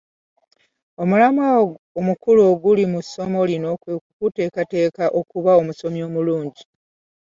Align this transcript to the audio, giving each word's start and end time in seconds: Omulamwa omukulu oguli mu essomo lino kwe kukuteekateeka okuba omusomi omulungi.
Omulamwa 1.01 1.47
omukulu 1.99 2.39
oguli 2.51 2.83
mu 2.91 2.97
essomo 3.03 3.39
lino 3.49 3.69
kwe 3.81 3.93
kukuteekateeka 4.03 5.03
okuba 5.19 5.51
omusomi 5.61 5.99
omulungi. 6.07 6.63